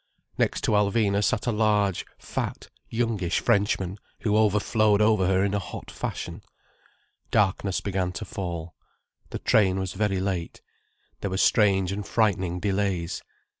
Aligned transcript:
Next 0.35 0.63
to 0.63 0.71
Alvina 0.71 1.23
sat 1.23 1.45
a 1.45 1.51
large, 1.51 2.07
fat, 2.17 2.69
youngish 2.89 3.39
Frenchman 3.39 3.99
who 4.21 4.35
overflowed 4.35 4.99
over 4.99 5.27
her 5.27 5.43
in 5.43 5.53
a 5.53 5.59
hot 5.59 5.91
fashion. 5.91 6.41
Darkness 7.29 7.81
began 7.81 8.11
to 8.13 8.25
fall. 8.25 8.73
The 9.29 9.37
train 9.37 9.77
was 9.77 9.93
very 9.93 10.19
late. 10.19 10.59
There 11.19 11.29
were 11.29 11.37
strange 11.37 11.91
and 11.91 12.03
frightening 12.03 12.59
delays. 12.59 13.21